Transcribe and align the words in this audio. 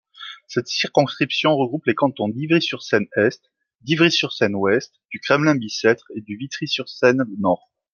Cette 0.47 0.65
circonscription 0.67 1.55
regroupe 1.55 1.85
les 1.85 1.93
cantons 1.93 2.27
d'Ivry-sur-Seine-Est, 2.27 3.39
d'Ivry-sur-Seine-Ouest, 3.81 4.95
du 5.11 5.19
Kremlin-Bicêtre 5.19 6.07
et 6.15 6.21
de 6.21 6.37
Vitry-sur-Seine-Nord. 6.39 7.69